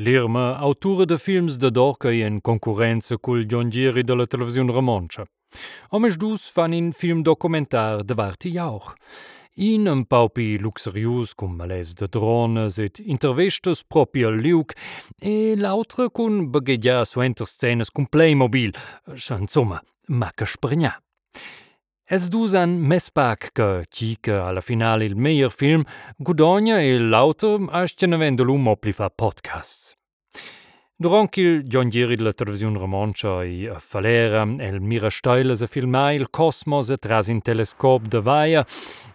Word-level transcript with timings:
L'irma 0.00 0.54
autura 0.56 1.04
de 1.04 1.18
films 1.18 1.56
de 1.56 1.70
doca 1.70 2.12
in 2.12 2.40
concurrenza 2.40 3.16
cul 3.18 3.44
giongiri 3.46 4.04
della 4.04 4.26
televisione 4.26 4.70
romancia. 4.70 5.24
Omes 5.88 6.16
dus 6.16 6.48
fan 6.48 6.72
in 6.72 6.92
film 6.92 7.22
documentar 7.22 8.04
de 8.04 8.14
varti 8.14 8.52
jauch. 8.52 8.94
In 9.54 9.88
un 9.88 10.04
paupi 10.04 10.56
luxurius 10.60 11.34
cum 11.34 11.56
males 11.56 11.94
de 11.94 12.06
drones 12.06 12.78
et 12.78 13.00
intervestes 13.00 13.82
proprio 13.82 14.28
al 14.28 14.38
liuk 14.38 14.72
e 15.18 15.56
l'autre 15.56 16.10
cun 16.10 16.48
baghegia 16.48 17.04
suenter 17.04 17.46
scenes 17.46 17.90
cum 17.90 18.06
Playmobil, 18.06 18.70
insomma, 19.40 19.82
ma 20.06 20.30
che. 20.30 20.46
Els 22.10 22.30
dus 22.32 22.54
han 22.56 22.78
mes 22.80 23.10
pac 23.12 23.50
che 23.52 23.84
chica 23.84 24.46
alla 24.46 24.62
finale 24.62 25.04
il 25.04 25.14
meilleur 25.14 25.52
film 25.52 25.82
gudogna 26.16 26.80
e 26.80 26.96
l'autre 26.98 27.66
astien 27.68 28.14
avendo 28.14 28.44
l'um 28.44 28.66
opli 28.66 28.92
fa 28.92 29.10
podcasts. 29.10 29.92
Durant 30.96 31.36
il 31.36 31.68
giongeri 31.68 32.16
della 32.16 32.32
televisione 32.32 32.78
romancia 32.78 33.44
e 33.44 33.68
a 33.68 33.78
Falera, 33.78 34.46
el 34.58 34.80
mira 34.80 35.10
steiles 35.10 35.60
a 35.60 35.66
filmar 35.66 36.14
il 36.14 36.30
cosmos 36.30 36.90
tras 36.98 37.28
in 37.28 37.42
telescop 37.42 38.08
de 38.08 38.20
vaia, 38.20 38.64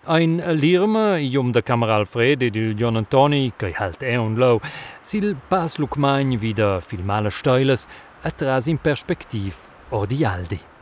ein 0.06 0.38
lirma 0.54 1.18
iom 1.18 1.52
de 1.52 1.64
camera 1.64 1.96
Alfred 1.96 2.44
ed 2.44 2.56
il 2.56 2.76
John 2.76 2.96
Antoni, 2.96 3.54
che 3.58 3.74
halt 3.76 4.04
è 4.04 4.16
un 4.16 4.36
low, 4.36 4.62
sil 5.02 5.34
pas 5.48 5.78
lucmagn 5.78 6.38
vida 6.38 6.80
filmale 6.80 7.32
steiles 7.32 7.88
atras 8.22 8.68
in 8.68 8.78
perspectiv 8.78 9.56
or 9.90 10.06
di 10.06 10.24
aldi. 10.24 10.73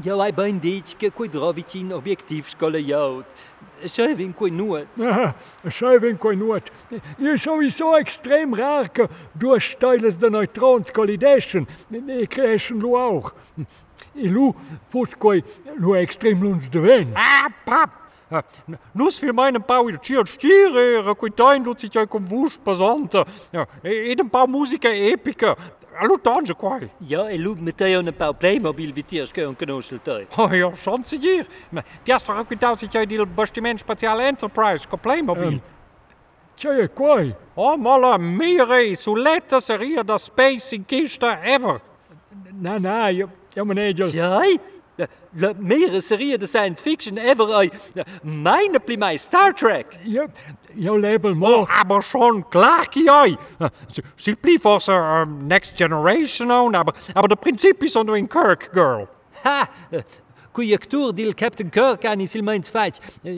Jij 0.00 0.34
bent 0.34 0.62
ditje 0.62 1.10
kwadrovic 1.10 1.72
in 1.72 1.94
objectief 1.94 2.56
kolejout. 2.56 3.24
Zij 3.84 4.16
win 4.16 4.34
kooi 4.34 4.50
noot. 4.50 4.86
nuat 5.62 6.00
win 6.00 6.18
kooi 6.18 6.36
noot. 6.36 6.70
Je 7.18 7.28
é 7.28 7.38
sowieso 7.38 7.94
extreem 7.94 8.54
é 8.54 9.08
door 9.32 9.60
stijles 9.60 10.16
de 10.16 10.30
neutrons 10.30 10.90
collidessen. 10.90 11.68
Ik 12.06 12.28
krijg 12.28 12.68
een 12.68 12.84
ook. 12.84 13.34
E 14.14 14.28
lu, 14.28 14.52
fost 14.88 15.18
coi, 15.18 15.42
lu 15.76 15.96
extrem 15.96 16.42
lungi 16.42 16.68
de 16.68 16.80
é 16.80 17.06
Ah, 17.14 17.48
pap! 17.64 18.07
Nus 18.92 19.18
für 19.18 19.32
meinen 19.32 19.62
Bau 19.62 19.88
il 19.88 19.98
Ciel 20.00 20.26
Stiere, 20.26 21.14
quei 21.14 21.30
tain 21.30 21.64
du 21.64 21.74
sich 21.76 21.92
com 22.08 22.30
vus 22.30 22.58
pesante. 22.58 23.24
Ja, 23.52 23.66
ed 23.82 24.20
un 24.20 24.28
paar 24.28 24.46
Musiker 24.46 24.92
epica. 24.92 25.56
Allo 26.00 26.18
tange 26.18 26.54
quai. 26.54 26.88
Ja, 27.00 27.28
e 27.28 27.36
lu 27.38 27.56
meteo 27.58 28.00
un 28.00 28.12
pau 28.16 28.32
Playmobil 28.32 28.92
vitiers 28.92 29.32
che 29.32 29.44
un 29.44 29.56
canosel 29.56 30.00
tei. 30.02 30.26
Oh 30.36 30.52
ja, 30.52 30.72
schon 30.74 31.02
sie 31.02 31.18
hier. 31.18 31.46
Die 32.06 32.12
hast 32.12 32.28
doch 32.28 32.46
gedacht, 32.46 32.78
sich 32.78 32.92
ja 32.92 33.04
die 33.04 33.18
Bastiment 33.26 33.80
Spazial 33.80 34.20
Enterprise, 34.20 34.86
con 34.88 35.00
Playmobil. 35.00 35.52
Ähm. 35.54 35.60
Tja, 36.56 36.88
quai. 36.88 37.34
Oh, 37.56 37.76
mala 37.76 38.16
mire, 38.18 38.94
su 38.96 39.16
letta 39.16 39.60
seria 39.60 40.04
da 40.04 40.18
space 40.18 40.76
in 40.76 40.84
kista 40.84 41.42
ever. 41.42 41.80
Na, 42.60 42.78
na, 42.78 43.08
ja, 43.08 43.26
ja 43.54 43.64
meneer, 43.64 43.94
Ja, 44.12 44.40
la 45.36 45.52
mere 45.58 46.00
serie 46.00 46.36
de 46.38 46.46
science 46.46 46.80
fiction 46.80 47.18
ever 47.18 47.48
ai. 47.54 47.70
Meine 48.22 48.80
pli 48.80 49.18
Star 49.18 49.52
Trek. 49.54 49.98
ja, 50.04 50.26
ja 50.76 50.92
label 50.96 51.32
Oh, 51.32 51.34
mo. 51.34 51.68
aber 51.80 52.02
schon 52.02 52.44
klar, 52.50 52.84
Kiai. 52.86 53.36
Sie 54.16 54.34
blieb 54.34 54.64
aus 54.66 54.88
uh, 54.88 55.24
Next 55.24 55.76
Generation 55.76 56.50
on, 56.50 56.74
aber, 56.74 56.92
aber 57.14 57.28
der 57.28 57.36
Prinzip 57.36 57.82
ist 57.82 57.94
nur 57.94 58.16
in 58.16 58.28
Kirk, 58.28 58.72
Girl. 58.72 59.08
Ha! 59.44 59.68
Cui 60.52 60.74
actor 60.74 61.12
dil 61.12 61.34
Captain 61.34 61.70
Kirk 61.70 62.04
ani 62.04 62.26
sil 62.26 62.42
meins 62.42 62.68
faig. 62.68 62.94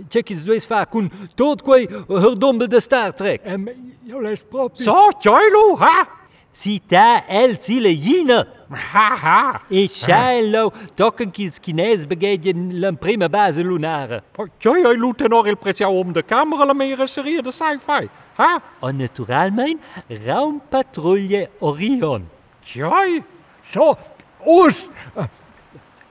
Check 0.08 0.30
is 0.30 0.44
dues 0.44 0.64
fa 0.64 0.86
cun 0.86 1.10
tot 1.36 1.62
quei 1.62 1.86
herdombel 2.08 2.68
de 2.68 2.80
Star 2.80 3.12
Trek. 3.12 3.42
Ähm, 3.44 3.68
ja, 4.06 4.18
les 4.18 4.42
propi. 4.44 4.82
So, 4.82 5.10
Joilu, 5.20 5.76
ha? 5.80 6.06
Si 6.52 6.80
ta 6.86 7.24
el 7.28 7.58
sile 7.60 7.92
jina. 7.94 8.44
Ha, 8.70 9.08
ha. 9.22 9.60
E 9.68 9.86
scello 9.88 10.70
tocken 10.96 11.30
kils 11.30 11.58
Chines 11.60 12.06
begedien 12.06 12.80
la 12.80 12.92
prima 12.92 13.28
base 13.28 13.62
lunare. 13.62 14.22
Joilu 14.58 14.92
lute 14.96 15.28
nog 15.28 15.46
il 15.46 15.56
prezia 15.56 15.88
om 15.88 16.12
de 16.12 16.22
camera 16.22 16.64
la 16.64 16.72
mere 16.74 17.06
serie 17.06 17.40
de 17.42 17.50
sci-fi. 17.50 18.08
Ha? 18.36 18.62
En 18.82 18.96
naturalmein 18.96 19.78
Raumpatrouille 20.26 21.50
Orion. 21.60 22.26
Joy? 22.64 23.22
So, 23.62 23.96
os. 24.44 24.90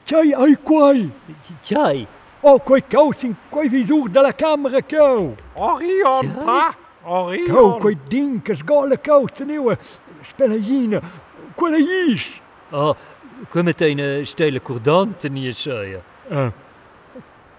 Tja, 0.06 0.20
ai 0.20 0.56
quai. 0.64 1.12
Tjai, 1.62 2.08
Oh, 2.42 2.58
quei 2.60 2.82
caus 2.88 3.24
in 3.24 3.36
quei 3.50 3.68
visur 3.68 4.08
della 4.10 4.32
camera 4.34 4.82
cau. 4.82 5.36
Orion, 5.56 6.26
ha? 6.46 6.74
Cau, 7.04 7.26
Orion. 7.26 7.80
quei 7.82 7.98
dinkes 8.08 8.64
gale 8.64 8.98
caus 8.98 9.40
nieuwe. 9.46 9.78
Spelagina. 10.22 11.02
Quella 11.56 11.78
is. 11.78 12.42
oh, 12.72 12.96
come 13.50 13.74
te 13.74 13.90
een 13.90 14.26
stele 14.26 14.62
cordante 14.62 15.30
nie 15.30 15.54
scheie. 15.54 16.02
Uh, 16.30 16.52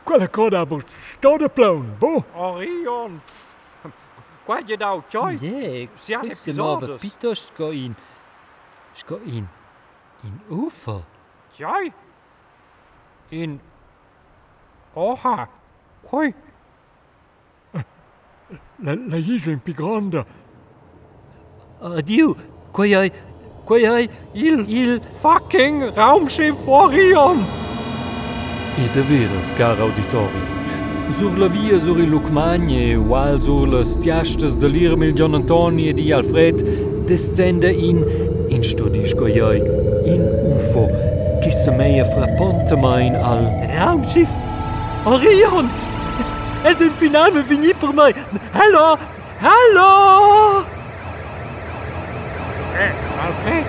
quella 0.04 0.28
coda 0.28 0.60
aber 0.60 0.82
stode 0.88 1.48
plaun, 1.48 1.94
bo. 1.98 2.25
Orion. 2.34 3.21
Qua 4.44 4.60
je 4.66 4.76
nou, 4.76 5.03
Joy? 5.09 5.37
Je, 5.38 5.88
Sia 5.94 6.19
quisse 6.19 6.50
episodes. 6.50 6.88
move 6.88 6.98
pito 6.98 7.34
sco 7.34 7.71
in... 7.71 7.94
Sco 8.92 9.21
in... 9.22 9.47
In 10.22 10.41
UFO. 10.48 11.04
Joy? 11.56 11.92
In... 13.28 13.60
Oha. 14.94 15.48
Quai? 16.03 16.34
La, 18.77 18.94
la 19.06 19.16
isla 19.16 19.53
in 19.53 19.60
pigranda. 19.60 20.27
Adieu, 21.81 22.34
quai 22.34 22.50
Quai 22.72 22.94
ai... 22.94 24.08
Il, 24.32 24.64
il 24.69 25.00
fucking 25.20 25.92
Raumschiff 25.94 26.66
Orion. 26.66 27.44
E 28.76 28.88
de 28.94 29.03
veras, 29.03 29.53
car 29.53 29.78
auditori. 29.81 30.42
Sur 31.12 31.36
la 31.36 31.48
via 31.48 31.78
sur 31.80 31.98
il 31.98 32.09
Lucmagne, 32.09 32.97
while 32.97 33.41
sur 33.41 33.66
las 33.66 33.97
tiastas 33.97 34.56
de 34.56 34.69
l'Irm 34.69 35.03
il 35.03 35.12
John 35.12 35.34
Antoni 35.34 35.88
e 35.88 35.92
di 35.92 36.12
Alfred, 36.12 36.62
descende 37.06 37.70
in, 37.70 38.04
in 38.48 38.62
studisco 38.62 39.26
ioi, 39.26 39.59
in 40.04 40.22
UFO, 40.56 40.86
che 41.41 41.53
se 41.53 41.70
meia 41.72 42.04
frappontemein 42.04 43.14
al 43.16 43.44
Raumschiff 43.75 44.30
Orion! 45.04 45.69
Het 46.62 46.80
is 46.80 46.86
een 46.86 46.94
finale 46.94 47.42
fini 47.44 47.75
per 47.75 47.94
mij. 47.94 48.14
Hallo! 48.53 48.97
Hallo! 49.41 50.69
Eh, 53.20 53.26
Alfred, 53.26 53.66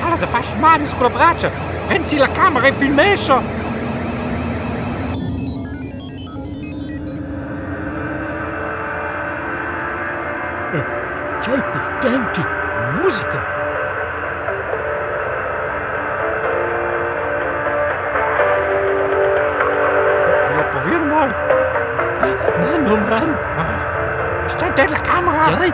cala 0.00 0.16
de 0.16 0.26
fas 0.26 0.56
manis 0.56 0.94
con 0.94 1.04
la 1.04 1.10
braccia. 1.10 1.50
Pensi 1.88 2.18
la 2.18 2.28
camera 2.28 2.66
e 2.66 2.72
filmescia. 2.72 3.40
Tjai 11.40 11.62
potenti. 11.72 12.44
Musica. 13.00 13.38
Ja, 20.56 20.62
probeer 20.70 21.00
maar. 21.04 21.30
Man, 22.60 22.92
oh 22.92 22.96
man! 22.96 23.38
Stai 24.46 24.72
dentro 24.74 24.96
la 24.96 25.02
camera. 25.02 25.38
Jai, 25.38 25.72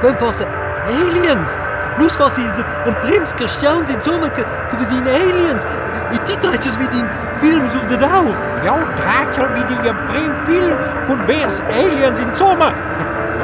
quem 0.00 0.14
fosse 0.16 0.46
aliens! 0.88 1.58
Nus 1.98 2.16
fossils 2.16 2.58
un 2.86 2.94
prims 3.02 3.32
christians 3.36 3.90
in 3.90 4.02
sommer 4.02 4.30
que, 4.30 4.42
we 4.78 4.84
zien 4.84 5.06
aliens. 5.06 5.64
I 6.12 6.18
titratjes 6.24 6.76
wie 6.76 6.88
die 6.88 7.04
film 7.40 7.68
sur 7.68 7.86
de 7.86 7.96
dauer. 7.96 8.36
Jouw 8.64 8.78
draadje 8.94 9.48
wie 9.54 9.64
die 9.64 9.82
je 9.82 9.94
brain 10.06 10.34
film 10.44 10.76
kon 11.06 11.24
weers 11.26 11.60
aliens 11.60 12.20
in 12.20 12.34
zomer. 12.36 12.72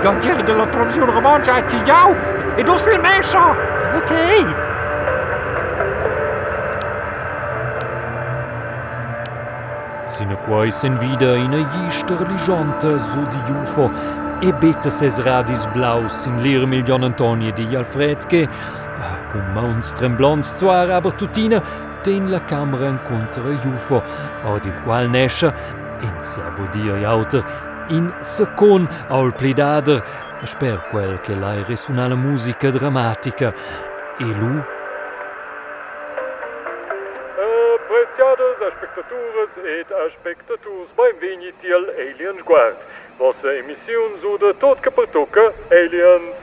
Ja, 0.02 0.14
hier 0.20 0.44
de 0.44 0.52
la 0.52 0.66
televisione 0.66 1.12
romancia 1.12 1.52
uit 1.52 1.70
je 1.70 1.80
jou. 1.84 2.14
En 2.56 2.64
dus 2.64 2.82
veel 2.82 3.00
mensen. 3.00 3.56
Oké. 3.96 4.46
Sine 10.06 10.36
quai 10.46 10.70
sen 10.70 10.98
vida 10.98 11.34
in 11.34 11.52
a 11.52 11.56
jista 11.56 12.14
religianta 12.14 12.98
su 12.98 13.26
di 13.28 13.52
UFO 13.52 13.90
e 14.42 14.52
beta 14.52 14.88
ses 14.88 15.18
radis 15.22 15.66
blaus 15.66 16.24
in 16.24 16.40
l'Irm 16.40 16.72
il 16.72 16.82
John 16.82 17.02
Antoni 17.02 17.48
e 17.48 17.52
di 17.52 17.76
Alfred 17.76 18.26
che, 18.26 18.48
ah, 18.48 19.30
cum 19.30 19.44
mauns 19.52 19.92
tremblons 19.92 20.56
zuar 20.56 20.90
aber 20.90 21.12
tutina, 21.12 21.60
ten 22.02 22.30
la 22.30 22.40
camera 22.44 22.86
incontra 22.86 23.42
UFO, 23.42 24.02
od 24.44 24.64
il 24.64 24.80
qual 24.82 25.10
nesce, 25.10 25.52
in 26.00 26.14
sabodio 26.20 26.96
i 26.96 27.04
auter, 27.04 27.44
in 27.88 28.10
secon 28.20 28.88
aul 29.08 29.34
plidader, 29.34 30.02
sper 30.44 30.80
quel 30.90 31.20
che 31.20 31.34
lai 31.34 31.62
resuna 31.64 32.08
la 32.08 32.16
musica 32.16 32.70
dramatica, 32.70 33.52
e 34.18 34.24
lu 34.24 34.64
Apreciadas 37.90 38.72
espectaturas 38.72 39.50
e 39.56 39.84
espectaturas, 40.06 40.88
bem-vindos 40.96 41.54
ao 41.72 41.90
Aliens 41.98 42.42
Guard. 42.44 42.76
Vossa 43.20 43.54
emissão 43.54 44.38
de 44.38 44.54
Tot 44.54 44.80
que 44.80 44.90
Pertuca, 44.90 45.52
Aliens. 45.70 46.34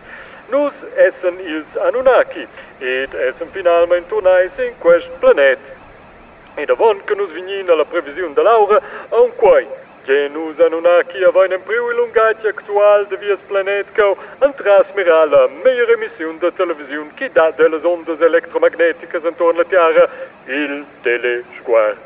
Nus 0.49 0.71
essen 0.95 1.39
ils 1.39 1.65
Anunnaki 1.81 2.47
ed 2.79 3.09
essen 3.15 3.47
finalmente 3.51 4.07
tornais 4.09 4.51
in 4.59 4.75
quest 4.79 5.09
planet. 5.19 5.57
Ed 6.55 6.69
avon 6.69 7.03
che 7.03 7.15
nus 7.15 7.31
vignin 7.31 7.67
alla 7.67 7.83
previsione 7.83 8.35
da 8.35 8.43
Laura, 8.43 8.79
un 9.09 9.31
quai, 9.35 9.65
che 10.05 10.29
nus 10.31 10.59
Anunnaki 10.59 11.23
avain 11.23 11.51
un 11.51 11.63
priu 11.63 11.89
illungati 11.89 12.45
actual 12.45 13.07
de 13.07 13.17
vies 13.17 13.39
planet 13.47 13.91
cau 13.93 14.15
an 14.37 14.53
trasmira 14.53 15.25
la 15.25 15.49
meilleure 15.63 15.93
emission 15.93 16.37
de 16.37 16.53
televisione 16.53 17.09
che 17.15 17.31
dà 17.31 17.49
delle 17.57 17.79
ondas 17.81 18.21
electromagneticas 18.21 19.23
intorno 19.23 19.61
alla 19.61 19.67
Terra, 19.67 20.07
il 20.45 20.85
telesquart. 21.01 21.97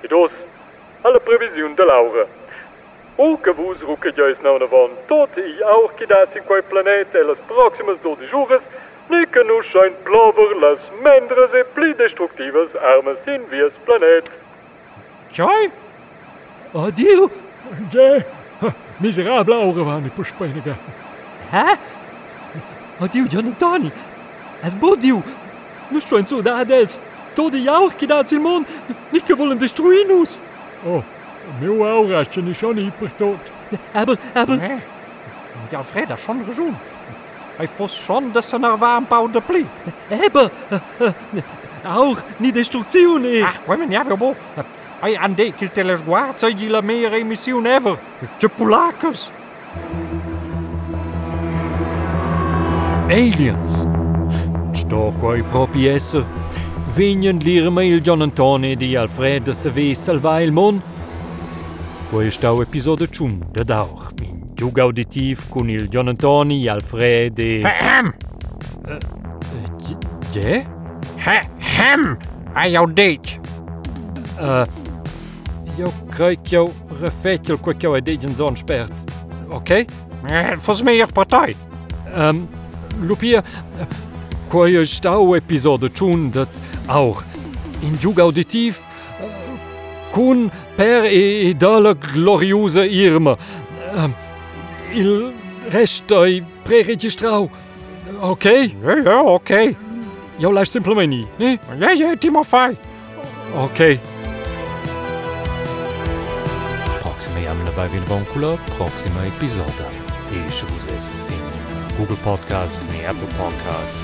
Ed 0.00 0.10
os 0.10 0.32
alla 1.02 1.20
previsione 1.20 1.74
da 1.74 1.84
Laura. 1.84 2.43
O 3.16 3.38
que 3.38 3.52
vos 3.52 3.80
rucadhões 3.80 4.36
não 4.42 4.58
navam 4.58 4.90
e 5.36 5.62
auch 5.62 5.94
quedassem 5.94 6.42
com 6.42 6.54
o 6.54 6.62
planeta 6.64 7.16
elas 7.16 7.38
próximas 7.46 7.96
12 8.00 8.26
juras, 8.26 8.60
nem 9.08 9.24
que 9.26 9.42
nos 9.44 9.64
scheint 9.66 9.94
plover 10.02 10.56
las 10.58 10.80
mendres 11.00 11.54
e 11.54 11.62
pli 11.64 11.94
destructivas 11.94 12.74
armas 12.74 13.18
in 13.28 13.44
vias 13.44 13.72
planet. 13.84 14.28
Tchau! 15.32 15.70
Adio! 16.74 17.30
Jé! 17.88 18.26
Miserabla 18.98 19.56
augavani 19.56 20.10
por 20.10 20.24
Espanha. 20.24 20.76
Hã? 21.52 21.78
Adio, 23.00 23.28
Gianantoni! 23.28 23.92
Es 24.64 24.74
bodiu! 24.74 25.22
Nos 25.88 26.04
scheint 26.04 26.28
so 26.28 26.42
da 26.42 26.64
dels, 26.64 26.98
todo 27.36 27.56
e 27.56 27.68
auch 27.68 27.94
quedassem 27.94 28.40
mond, 28.40 28.66
nem 29.12 29.22
que 29.22 29.34
volen 29.34 29.56
destruir-nos! 29.56 30.42
Oh! 30.84 31.13
Meu 31.60 31.84
aura 31.84 32.24
zijn 32.30 32.46
is 32.46 32.58
schon 32.58 32.76
hypertot. 32.76 33.38
Aber, 33.92 34.16
aber, 34.34 34.56
Nee. 34.56 34.78
Ja, 35.70 35.84
Fred, 35.84 36.08
dat 36.08 36.18
is 36.18 36.22
schon 36.22 36.44
gezoen. 36.44 36.76
Hij 37.56 37.68
vos 37.68 38.04
schon 38.04 38.32
dat 38.32 38.44
ze 38.44 38.58
naar 38.58 38.78
warm 38.78 39.06
de 39.32 39.40
pli. 39.40 39.66
aber, 40.26 40.50
äh, 40.70 41.06
äh, 41.06 41.12
auch 41.84 42.18
nicht 42.36 42.54
Destruktion, 42.54 43.24
eh! 43.24 43.44
Ach, 43.44 43.62
kwam 43.64 43.90
ja, 43.90 44.06
weer 44.06 44.16
bo. 44.16 44.34
Hij 45.00 45.18
aan 45.18 45.34
de 45.34 45.52
kiel 45.52 45.68
telesguard 45.72 46.38
zei 46.38 46.54
je 46.56 46.70
la 46.70 46.80
meer 46.80 47.12
emission 47.12 47.66
ever. 47.66 47.98
Je 48.38 48.48
pulakers. 48.48 49.30
Aliens! 53.08 53.84
Sto 54.72 55.14
quai 55.20 55.42
propi 55.42 55.88
esser. 55.88 56.24
Vignen 56.94 57.38
l'irma 57.38 57.82
il 57.82 58.00
John 58.00 58.22
Antoni 58.22 58.76
di 58.76 58.96
Alfred 58.96 59.50
se 59.50 59.70
ve 59.70 59.94
salva 59.94 60.40
il 60.40 60.52
mon. 60.52 60.82
Questa 62.14 62.52
episodio 62.62 63.08
chun 63.08 63.40
de 63.52 63.64
dauch 63.64 64.12
min 64.20 64.54
jug 64.54 64.78
auditiv 64.78 65.48
cun 65.50 65.68
il 65.68 65.88
Gianantoni 65.90 66.68
Alfred 66.68 67.40
e 67.40 67.60
Hem! 67.64 68.12
Je? 70.32 70.62
Hem! 71.58 72.16
Ai 72.54 72.76
audit! 72.76 73.40
Jo 75.76 75.90
kruik 76.14 76.46
jou 76.46 76.70
refetel 77.00 77.58
kwek 77.58 77.82
jou 77.82 77.98
degen 78.00 78.36
zon 78.36 78.56
spert. 78.56 78.94
Oké? 79.50 79.82
Fos 80.62 80.86
mé 80.86 80.94
jo 81.00 81.10
partij. 81.10 81.56
Lupier 83.02 83.42
Koe 84.48 84.86
Stauepisode 84.86 85.90
chun 85.90 86.30
dat 86.30 86.62
auch. 86.86 87.24
In 87.82 87.98
Jug 87.98 88.22
auditiv, 88.22 88.78
Cun 90.14 90.50
per 90.76 91.04
idole 91.10 91.94
gloriuse 91.98 92.84
irme. 92.86 93.36
Ähm, 93.96 94.14
il 94.94 95.32
rest 95.70 96.10
ei 96.10 96.44
preregistrau. 96.62 97.50
Okay? 98.20 98.76
Ja, 98.84 98.96
ja, 99.04 99.22
okay. 99.22 99.76
Eu 100.38 100.50
lași 100.50 100.70
simplemenii, 100.70 101.28
ne? 101.36 101.58
Ja, 101.80 101.90
ja, 101.98 102.14
Timofei. 102.18 102.78
Okay. 103.62 104.00
Proxima 106.98 107.50
am 107.50 107.56
lăbai 107.64 107.88
vin 107.88 108.02
voncula, 108.06 108.58
proxima 108.76 109.24
episoda. 109.24 109.86
Deci 110.30 110.60
vă 110.60 110.98
zis 110.98 111.32
Google 111.98 112.18
Podcast, 112.22 112.82
ne 112.90 113.08
Apple 113.08 113.32
Podcast, 113.40 113.94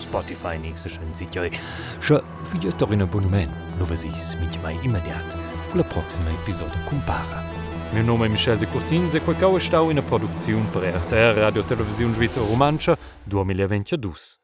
Spotify 0.00 0.58
nächste 0.62 0.88
schon 0.88 1.12
sieht 1.12 1.36
euch. 1.36 1.58
Schon 2.00 2.20
für 2.44 2.58
euch 2.68 2.76
doch 2.78 2.92
in 2.92 3.02
Abonnement. 3.02 3.50
Nur 3.78 3.90
was 3.90 4.04
ich's 4.04 4.36
mit 4.40 4.62
mir 4.62 4.82
immer 4.82 5.00
der 5.00 5.16
hat. 5.18 5.59
la 5.74 5.84
proxima 5.84 6.30
episodio 6.30 6.80
compara. 6.84 7.42
Mio 7.92 8.02
nome 8.02 8.26
è 8.26 8.28
Michel 8.28 8.58
de 8.58 8.66
Curtins 8.66 9.14
e 9.14 9.20
quei 9.20 9.36
cao 9.36 9.58
stau 9.58 9.90
ina 9.90 10.02
produzione 10.02 10.66
per 10.70 10.94
RTR 10.94 11.38
Radio 11.38 11.62
Televisione 11.62 12.14
Svizzera 12.14 12.46
Romancia 12.46 12.96
2022. 13.24 14.39